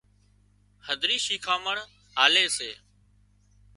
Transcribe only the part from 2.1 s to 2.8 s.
آلي سي